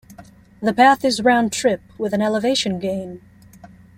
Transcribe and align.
The 0.63 0.73
path 0.73 1.05
is 1.05 1.21
round 1.21 1.53
trip, 1.53 1.79
with 1.99 2.11
a 2.15 2.19
elevation 2.19 2.79
gain. 2.79 3.21